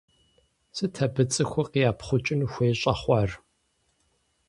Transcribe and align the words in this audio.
Сыт 0.75 0.95
абы 1.05 1.23
цӀыхур 1.31 1.67
къиӀэпхъукӀын 1.73 2.41
хуей 2.51 2.73
щӀэхъуар? 2.79 3.31